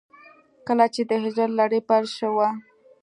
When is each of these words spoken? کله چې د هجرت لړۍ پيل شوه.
کله 0.67 0.85
چې 0.93 1.01
د 1.09 1.11
هجرت 1.23 1.51
لړۍ 1.59 1.81
پيل 1.89 2.05
شوه. 2.17 2.47